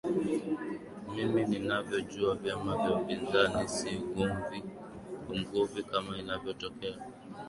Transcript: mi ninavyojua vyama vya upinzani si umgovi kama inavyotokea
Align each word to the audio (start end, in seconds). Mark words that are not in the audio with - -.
mi 1.33 1.41
ninavyojua 1.49 2.35
vyama 2.35 2.73
vya 2.77 2.95
upinzani 2.95 3.67
si 3.69 4.01
umgovi 5.29 5.83
kama 5.83 6.17
inavyotokea 6.17 6.95